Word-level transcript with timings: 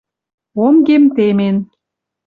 Онгем 0.65 1.03
темен 1.15 1.57